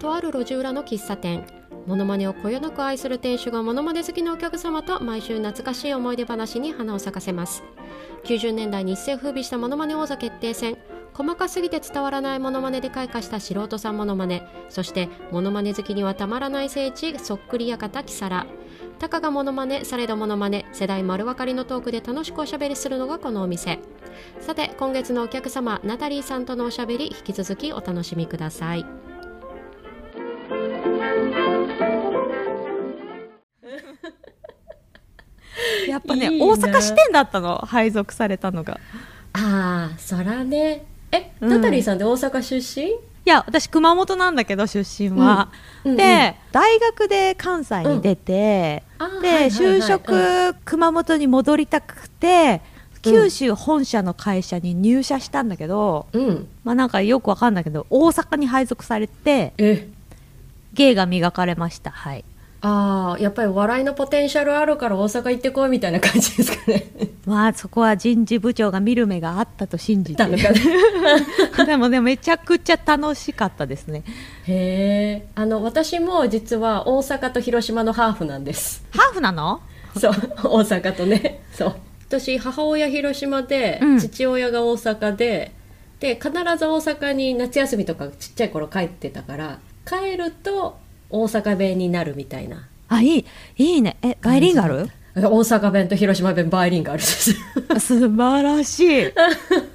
[0.00, 1.46] とある路地裏の喫茶店。
[1.86, 7.62] モノマネをこよなく愛する店主がモノマネ好きのお客様と毎週懐かしい思い出話に花を咲かせます。
[8.24, 10.78] 90年代に一世風靡したモノマネ王座決定戦。
[11.12, 14.42] 細かすぎて伝わらないモノマネで開花した素人さんモノマネ。
[14.70, 18.46] そしてモノマネ好きにはたまらない聖地そっくり館キサラ。
[18.98, 20.64] たかがモノマネされどモノマネ。
[20.72, 23.80] 世代丸分かりのトークで楽しくおしゃべりするのがこのお店。
[24.40, 28.86] さて今月のお客様ナタリーさんとのおしゃべり引き続きお楽しみください。
[35.90, 37.58] やっぱねいいな大阪支店だったの。
[37.58, 38.80] 配属されたのが。
[39.32, 40.84] ああそらね。
[41.12, 41.50] え、うん。
[41.50, 42.86] ナタリーさんって大阪出身？
[42.86, 42.92] い
[43.24, 45.50] や私熊本なんだけど出身は、
[45.84, 45.90] うん。
[45.92, 49.50] うんで大学で関西に出て、あーで、はいはいはい。
[49.50, 52.60] 就職、熊本に戻りたくて
[53.02, 56.48] 九州本社の会社に入社したんだけど、うん。
[56.64, 59.88] まあなんかよくわかんないけど大阪に配属されてえ。
[60.72, 61.90] 芸が磨かれました。
[61.90, 62.24] はい
[62.62, 66.90] ああやっぱり笑いのポテンシャルあるから大阪行ってこいみたいな感じですかね。
[67.24, 70.18] まあそこは人事部長が見る目があったと信じて。
[70.18, 70.60] たのかね。
[71.64, 74.02] でもねめちゃくちゃ楽しかったですね。
[74.46, 78.84] へえあの私も実は大阪と広島のハーフなんです。
[78.90, 79.60] ハーフなの？
[79.98, 80.12] そう
[80.44, 81.40] 大阪とね。
[81.52, 81.74] そう。
[82.08, 83.98] 私母親広島で、うん。
[83.98, 85.52] 父親が大阪で
[86.00, 90.78] で必ず大阪に夏休みとかちっちゃい頃帰ってたから帰ると
[91.10, 92.68] 大阪弁になるみたいな。
[92.88, 93.24] あいい
[93.56, 93.96] いいね。
[94.02, 94.88] えバイリンガル？
[95.12, 97.32] 大阪弁と広島弁バイリンガルです。
[97.80, 99.12] 素晴らしい。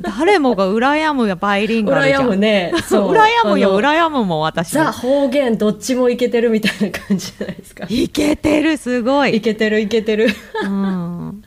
[0.02, 2.72] 誰もが羨むよバイリンガル羨むね。
[2.88, 3.11] そう。
[3.11, 4.86] 羨むよ羨むもん私も。
[4.86, 7.86] ザ方言どっちもいけてるみたいな感じじゃないですか。
[7.89, 9.36] いけてるすごい。
[9.36, 10.27] いけてるいけてる。
[10.64, 11.44] うん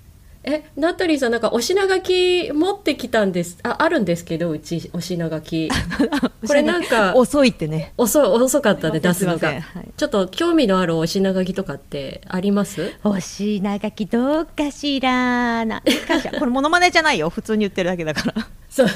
[0.48, 3.58] えナタリーさんなんかお品書き持ってきたんです。
[3.62, 5.68] ああるんですけどうちお品書き。
[6.46, 7.92] これなんか遅いってね。
[7.98, 9.60] 遅い遅かったで出すのがん。
[9.60, 9.88] はい。
[9.94, 12.94] ちょっと興味のあるお品書きとかってあります？
[13.04, 15.82] お品書きどうかしらな。
[16.06, 16.32] かしら。
[16.40, 17.28] これモノマネじゃないよ。
[17.28, 18.48] 普通に言ってるだけだから。
[18.70, 18.88] そう。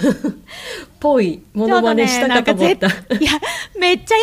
[1.01, 1.43] ぽい。
[1.53, 3.33] ものまねしたかと思った、ねいや
[3.79, 4.23] めっちゃや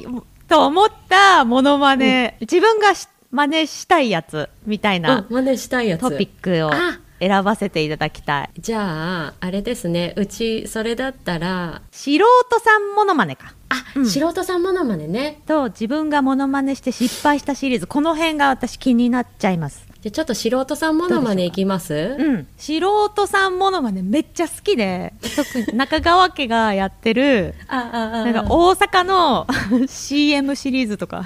[0.00, 6.02] りたいと思ったモノマネ、自分がし真似したいやつみたいなうん真似したいやつ。
[6.02, 8.50] トピックをあ選ばせていただきたい。
[8.58, 10.14] じゃああれですね。
[10.16, 11.82] うちそれだったら。
[11.90, 12.24] 素人
[12.62, 13.54] さんモノマネか。
[13.70, 14.06] あ、うん。
[14.06, 15.08] 素人さんものまね。
[15.08, 17.86] ねと自分がモノマネして失敗したシリーズ。
[17.88, 19.84] この辺が私気になっちゃいます。
[20.00, 21.94] じゃあちょっと素人さんものまねいきます？
[22.18, 22.46] うん。
[22.56, 25.12] 素人さんモノマネめっちゃ好きで。
[25.34, 29.46] 特に中川家がやってる あああなんか大阪の
[29.88, 31.24] CM シリーズとか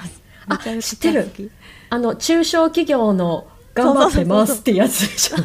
[0.80, 1.50] 知ってる？
[1.90, 5.36] あの中小企業の頑張ってますってやつでしょ。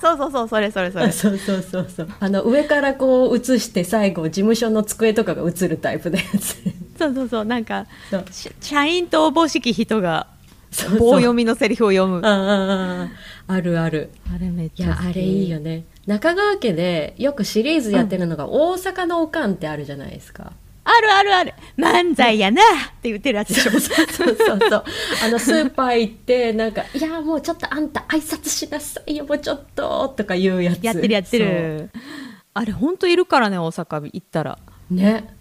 [0.00, 1.12] そうそうそうそれそれそれ。
[1.12, 2.08] そうそうそうそう。
[2.20, 6.56] あの上からこう映して最後事務所の机とかが映るタイプのやつ。
[6.98, 7.44] そうそうそう。
[7.44, 7.86] なんか
[8.60, 10.26] 社員とおぼしき人が
[10.98, 12.22] 棒読みのセリフを読む。
[12.24, 13.08] あ
[13.60, 14.10] るある。
[14.32, 15.84] あれめっいちゃあれいいよね。
[16.06, 20.52] 中川家でよくシリーズやってるのが大阪のおかんってあるじゃないですか、
[20.84, 21.54] あるあるある。
[21.76, 22.62] 漫才やな。
[22.62, 22.64] っ
[23.02, 23.72] て言ってるやつでしょ。
[23.78, 24.84] そうそうそうそう。
[25.24, 30.82] あのスーパー行ってなんか「いやもうちょっとあんた挨拶しなさいよもうちょっと」とか言うやつ。
[30.82, 31.90] やってるやってる。
[32.54, 34.58] あれほんといるからね大阪行ったら。
[34.90, 35.34] ね。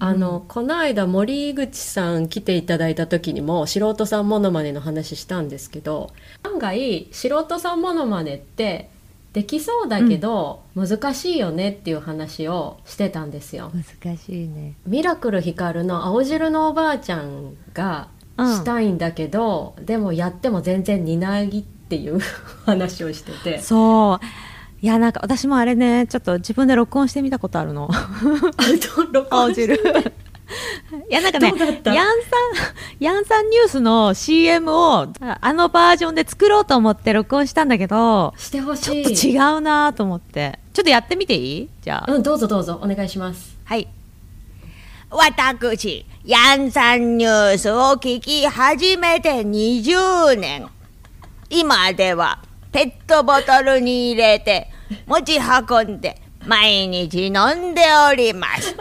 [0.00, 6.10] あの、この間森口さん来ていただいた時にも素人さんモノマネの話したんですけど
[6.42, 8.90] 案外素人さんモノマネって
[9.34, 13.72] できそうだけど、難しいよねっていう話をしてたんですよ。
[13.74, 14.74] 難しいね。
[14.86, 18.56] ミラクルヒカルの青汁のおばあちゃんがうん。
[18.56, 22.20] したいんだけど、でもやっても全然担ぎっていう
[22.64, 23.58] 話をしてて。
[23.58, 24.24] そう。
[24.80, 27.88] いやなんか私もあれねちょっと自分で録音してみたことあるの。
[29.30, 29.74] 青汁。
[31.10, 32.04] いやなんかねヤンさん
[33.00, 40.58] ヤンさんニュースの CM をああのバージョンで作ろうと思って録音したんだけどしてほちょっしいと違うなと思って。
[40.72, 41.68] ちょっとやってみていい？
[41.82, 42.80] じゃあ、うんどうぞどうぞ。
[42.82, 43.56] お願いします。
[43.64, 43.86] はい。
[45.10, 50.68] 私ヤンさんニュースを聞き始めて20年。
[51.50, 52.40] 今では
[52.72, 54.68] ペットボトルに入れて
[55.06, 58.74] 持ち運んで毎日飲んでおります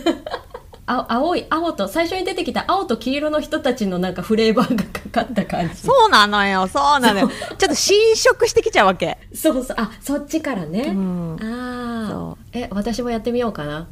[0.86, 5.76] あ青い青と最初に出てきた青と黄色の人たちのなんかフレーバーがかかった感じ。
[5.76, 6.66] そうなのよ。
[6.66, 7.28] そうなのよ。
[7.28, 9.16] ちょっと侵食してきちゃうわけ。
[9.34, 9.76] そうそう。
[9.78, 11.36] あそっちからね、うん。
[11.40, 13.86] あそあえ私もやってみようかな。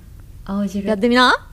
[0.45, 0.87] 青汁。
[0.87, 1.49] やってみな。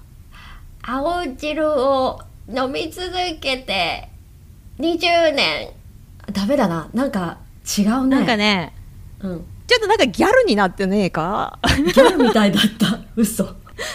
[0.81, 2.19] 青汁を
[2.53, 3.09] 飲み続
[3.39, 4.09] けて
[4.79, 5.69] 20年。
[6.33, 6.89] ダメだな。
[6.93, 7.37] なんか
[7.77, 8.17] 違うね。
[8.17, 8.73] なんかね。
[9.21, 11.59] うん、ちょっとなんかギャルになってねえか？
[11.77, 12.99] ギャルみたいだった。
[13.15, 13.45] 嘘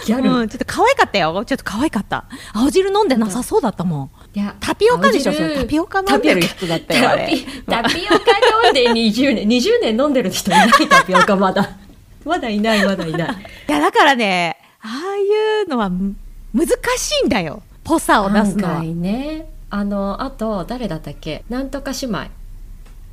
[0.06, 1.44] ギャル、うん、ちょっと可愛かったよ。
[1.44, 2.24] ちょっと可愛かった。
[2.52, 4.38] 青汁飲んでなさそうだったもん。
[4.38, 7.26] いやタピオカでしょタピオカ飲んでる人だったよあれ。
[7.68, 11.76] タピオカ飲んで20年20年飲んでる人いないタピオカまだ。
[12.24, 13.28] まだいないまだいない。
[13.68, 16.14] いやだからねああいうのはむ
[16.54, 17.62] 難しいんだよ。
[17.84, 18.82] ぽさを出すのは。
[18.82, 19.46] ね。
[19.70, 21.44] あのあと誰だったっけ？
[21.48, 22.18] なんとか姉妹。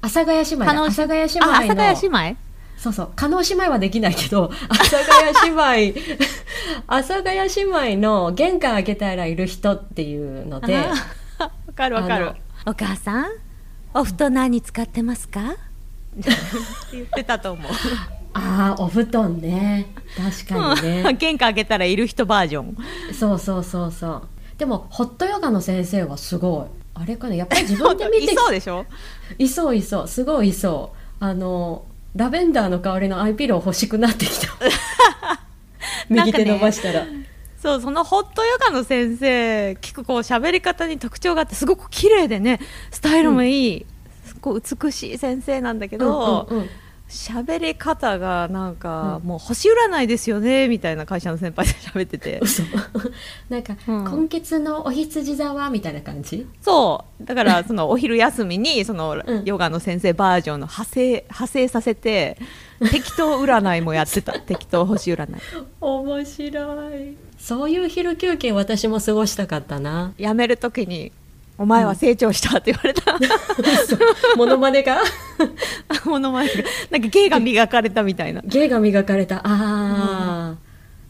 [0.03, 1.53] 阿佐ヶ谷姉妹阿佐ヶ谷姉妹の。
[1.53, 2.38] あ阿佐ヶ谷姉妹？
[2.81, 3.10] そうそう。
[3.16, 6.00] 加納姉妹はできないけど 阿佐ヶ谷姉妹
[6.88, 12.33] 阿佐ヶ谷姉妹の玄関開けたらいる人っていうのでわかるわかる。
[12.66, 13.25] お母さん
[13.94, 15.56] お布団何使ってますか？
[16.92, 17.72] 言ってたと思う。
[18.33, 19.94] ああお布団ね。
[20.18, 22.77] 確かにね、玄関開けたらいる人バージョン。
[23.13, 24.22] そうそうそうそう。
[24.57, 27.01] でもホットヨガの先生はすごい。
[27.01, 27.36] あれかな？
[27.36, 28.86] やっぱり自分で見ていそうでしょ？
[29.38, 30.07] いそういそう。
[30.07, 30.98] すごいいそう。
[31.24, 31.84] あの
[32.16, 34.48] ラベンダーの香りのアイピロー欲しくなってきた。
[36.10, 37.06] 右手伸ばしたら、
[37.58, 42.60] そうそのホットヨガの先生聞くこう喋り方に特徴があってすごく綺麗でね
[42.92, 43.86] スタイルもいい、
[44.25, 46.69] すごい美しい先生なんだけどうんうんうん
[47.12, 49.28] 喋、り方がなんか、うん。
[49.28, 52.40] もう星占いですよねみたいな会社の先輩で喋ってて。
[52.42, 52.63] 嘘。
[53.50, 54.06] なんか、うん。
[54.06, 56.48] 今月のお羊座はみたいな感じ？
[56.62, 57.25] そう。
[57.25, 59.44] だから そのお昼休みにそのうん。
[59.46, 62.38] ヨガの先生バージョンの派生派生させて
[62.90, 64.40] 適当占いもやってた。
[64.40, 65.42] 適当星占い。
[65.81, 67.18] 面白い。
[67.38, 70.13] そういう昼休憩私も過ごしたかったな。
[70.18, 71.12] 辞める時に
[71.58, 73.16] 「お前は成長した」って言われた、
[73.84, 73.98] 嘘。
[74.38, 75.02] モノマネが
[76.06, 76.53] ものまねが
[76.92, 78.42] なんか芸が磨かれたみたいな。
[78.45, 79.38] 芸が磨かれた。
[79.38, 80.56] ああ、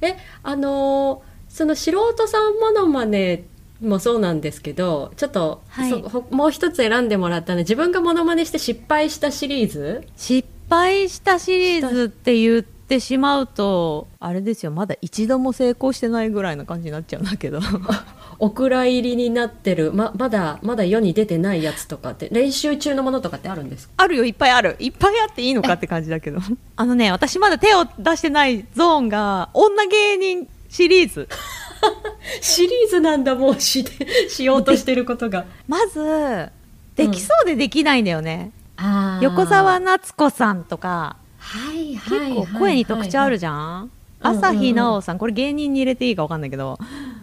[0.02, 3.44] えあのーその素人さんモノマネ
[3.82, 6.04] もそうなんですけどちょっと、はい。
[6.30, 10.08] もう一つ選んでもらったので自分がモノマネして失敗したシリーズ？
[10.16, 14.72] 失敗したシリーズって言ってしまうとあれですよ。
[14.72, 17.60] まだ一度も成功してないぐらいの感じになっちゃうんだけど
[18.44, 23.94] お蔵入りになってるままだまだ世に出てないやつとかって練習中のものとかってあるんですか？
[23.98, 24.76] あるよいっぱいある。
[24.80, 26.40] いっぱいあっていいのかって感じだけど。
[26.76, 31.30] あのね私まだ手を出してないゾーンが女芸人シリーズ。
[32.42, 33.86] シリーズなんだもうし
[34.30, 35.46] しようとしてることが。
[35.68, 36.50] まず
[36.96, 39.24] できそうでできないんだよね、あー。
[39.24, 41.16] 横澤夏子さんとか。
[41.38, 43.92] はいはい結構声に特徴あるじゃん？
[44.24, 46.78] 朝日奈央さんこれ芸人に入れていいか分かんないけど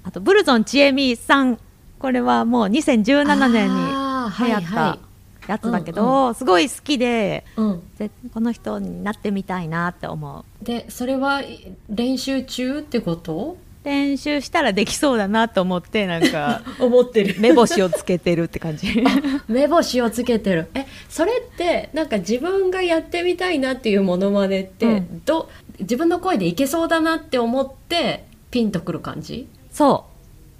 [0.08, 1.58] あとブルゾンちえみさん。
[1.99, 4.99] これはもう2017年に流行っはいは
[5.44, 10.64] たやつだけど、すごい好きでうん、ぜこの人になってみたいなって思う。
[10.64, 11.43] でそれは
[11.90, 13.58] 練習中ってこと？
[13.84, 17.37] 練習したらできそうだなと思ってなんか 思ってる。
[17.38, 19.05] 目星をつけてるって感じ。
[19.46, 20.70] 目星をつけてる。
[20.72, 25.22] えそれってなんか自分がやってみたいなっていうモノマネって、うん。
[25.26, 25.50] ど
[25.81, 29.46] 自分の声でいけそうだなって思ってピンとくる感じ？
[29.79, 30.05] そ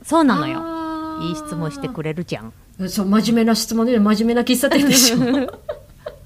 [0.00, 0.05] う。
[0.05, 0.61] そうなのよ。
[0.61, 2.53] よいい質問してくれるじゃん。
[2.79, 5.19] れそう真面目な質問で真面目な喫茶店でしょ。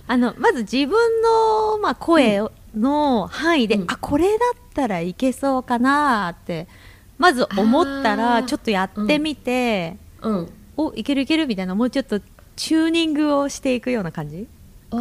[0.07, 3.91] あのまず自分の、まあ、声をの範囲で、うん。
[3.91, 6.69] あこれだったらいけそうかなって
[7.17, 8.45] まず思ったあらー。
[8.45, 10.53] ちょっとやってみて、うん。
[10.77, 12.21] おいけるいけるみたいなもうちょっと
[12.57, 14.47] チューニングをしていくような感じ、
[14.91, 14.97] あ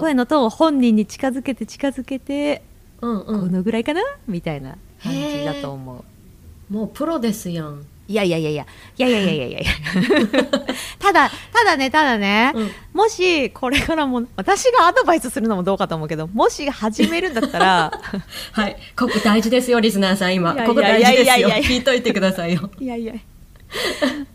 [0.00, 2.62] 声のトーンを本人に近づけて近づけて、
[3.00, 4.02] うんうこんのぐらいかな？
[4.26, 6.04] みたいな感じだと思う。
[6.70, 7.86] もうプロですやん。
[8.08, 8.66] いやいやいやいや。
[8.96, 9.70] いやいやいやいやいや。
[10.98, 12.70] ただただねただね、うん。
[12.94, 17.92] もしこれからも私がアドバイスするのもどうかと思うけどもし始めるんだったら
[18.52, 18.76] はい。
[18.96, 20.54] ここ大事ですよリスナーさん今。
[20.54, 21.48] いやいやここ大事ですよ。
[21.48, 22.70] 聞いといてくださいよ。
[22.80, 23.14] いやいや。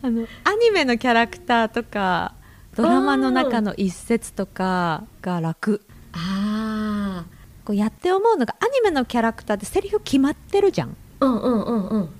[0.02, 2.34] あのアニメのキャラクターとか
[2.76, 5.82] ドラマの中の一節とかが楽。
[6.12, 7.24] あ
[7.64, 10.96] こうやって思うのがアニメのキャラクターってセリフ決まってるじゃん。
[11.18, 12.10] あうんうんうんうん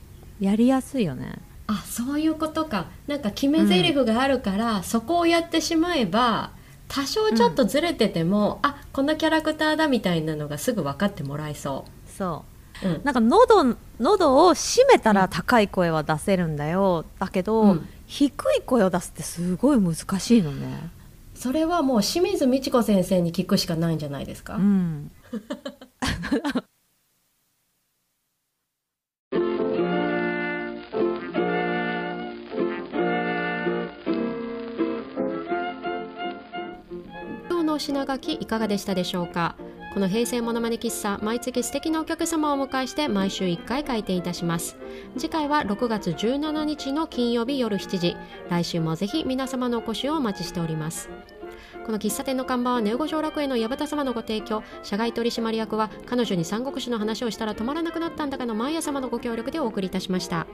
[0.45, 1.39] やりやすいよね。
[1.67, 2.87] あそういうことか。
[3.07, 6.51] なんか決め台詞があるから、そこをやってしまえば
[6.89, 12.45] 多少ちょっとずれてても、あこのキャラクターだみたいなのがすぐ分かってもらえそそ
[12.83, 12.89] う。
[12.89, 17.05] う、うん、なんか喉喉を閉めたら高い声は出せるんだよ。
[17.19, 17.89] だけど、うん。
[18.07, 20.91] 低い声を出すってすごい難しいのね。
[21.35, 25.11] それはもう清水美智子先生に聞くしかないんじゃないですか、うん
[37.75, 39.57] のお品書きいかがでしたでしょうか？
[39.93, 44.76] この平成ものまね喫茶毎月素敵なお客様をお迎えして毎週1回開店いたします。
[45.19, 48.16] 次回は6月17日の金曜日夜7時。
[48.49, 51.11] 来週もぜひ皆様のお越しをお待ちしております。
[51.85, 54.62] この喫茶店の看板はネオ五条楽園の矢端様のご提供。
[54.85, 60.47] 社外取締役は彼女に三国志の話をしたら止まらなくなったんだかのマーヤ様のご協力でお送りいたしました。